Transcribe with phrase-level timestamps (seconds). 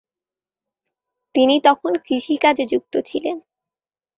[1.35, 3.37] তিনি তখন কৃষিকাজে যুক্ত ছিলেন।